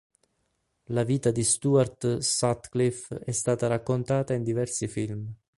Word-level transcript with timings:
La 0.85 1.03
vita 1.03 1.29
di 1.29 1.43
Stuart 1.43 2.17
Sutcliffe 2.17 3.19
è 3.19 3.31
stata 3.31 3.67
raccontata 3.67 4.33
in 4.33 4.41
diversi 4.41 4.87
film. 4.87 5.31